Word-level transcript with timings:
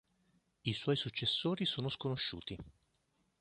I 0.63 0.73
suoi 0.73 0.95
successori 0.95 1.63
sono 1.63 1.87
sconosciuti. 1.87 2.57